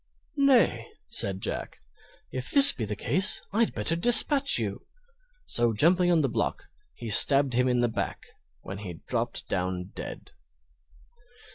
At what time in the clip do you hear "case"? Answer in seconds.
2.95-3.39